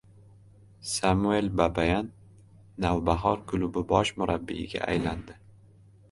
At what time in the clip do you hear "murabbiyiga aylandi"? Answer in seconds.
4.23-5.37